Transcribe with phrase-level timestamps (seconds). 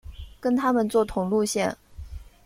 [0.39, 1.77] 跟他们坐同路线